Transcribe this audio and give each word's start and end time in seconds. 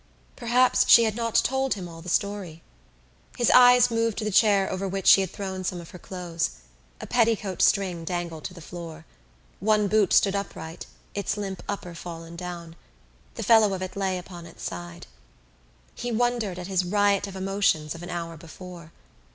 Perhaps 0.35 0.85
she 0.89 1.03
had 1.03 1.15
not 1.15 1.35
told 1.35 1.75
him 1.75 1.87
all 1.87 2.01
the 2.01 2.09
story. 2.09 2.63
His 3.37 3.51
eyes 3.51 3.91
moved 3.91 4.17
to 4.17 4.23
the 4.23 4.31
chair 4.31 4.67
over 4.71 4.87
which 4.87 5.05
she 5.05 5.21
had 5.21 5.29
thrown 5.29 5.63
some 5.63 5.79
of 5.79 5.91
her 5.91 5.99
clothes. 5.99 6.53
A 6.99 7.05
petticoat 7.05 7.61
string 7.61 8.03
dangled 8.03 8.43
to 8.45 8.53
the 8.55 8.61
floor. 8.63 9.05
One 9.59 9.87
boot 9.87 10.11
stood 10.11 10.35
upright, 10.35 10.87
its 11.13 11.37
limp 11.37 11.61
upper 11.69 11.93
fallen 11.93 12.35
down: 12.35 12.75
the 13.35 13.43
fellow 13.43 13.75
of 13.75 13.83
it 13.83 13.95
lay 13.95 14.17
upon 14.17 14.47
its 14.47 14.63
side. 14.63 15.05
He 15.93 16.11
wondered 16.11 16.57
at 16.57 16.65
his 16.65 16.83
riot 16.83 17.27
of 17.27 17.35
emotions 17.35 17.93
of 17.93 18.01
an 18.01 18.09
hour 18.09 18.37
before. 18.37 18.91